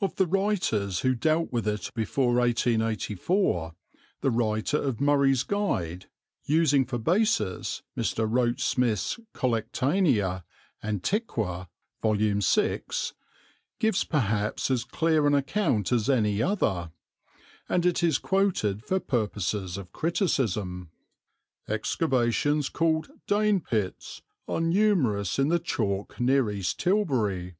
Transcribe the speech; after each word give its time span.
Of 0.00 0.14
the 0.14 0.26
writers 0.28 1.00
who 1.00 1.16
dealt 1.16 1.50
with 1.50 1.66
it 1.66 1.74
at 1.86 1.86
all 1.86 1.92
before 1.96 2.34
1884 2.34 3.74
the 4.20 4.30
writer 4.30 4.76
of 4.80 5.00
Murray's 5.00 5.42
Guide, 5.42 6.06
using 6.44 6.84
for 6.84 6.96
basis 6.96 7.82
Mr. 7.96 8.24
Roach 8.30 8.62
Smith's 8.62 9.18
Collectanea 9.34 10.44
Antiqua, 10.80 11.68
Vol. 12.00 12.14
VI, 12.14 12.82
gives 13.80 14.04
perhaps 14.04 14.70
as 14.70 14.84
clear 14.84 15.26
an 15.26 15.34
account 15.34 15.90
as 15.90 16.08
any 16.08 16.40
other; 16.40 16.92
and 17.68 17.84
it 17.84 18.00
is 18.00 18.18
quoted 18.18 18.84
for 18.84 19.00
purposes 19.00 19.76
of 19.76 19.90
criticism. 19.90 20.92
"Excavations 21.66 22.68
called 22.68 23.10
Dane 23.26 23.58
pits 23.60 24.22
are 24.46 24.60
numerous 24.60 25.36
in 25.36 25.48
the 25.48 25.58
chalk 25.58 26.20
near 26.20 26.48
East 26.48 26.78
Tilbury. 26.78 27.56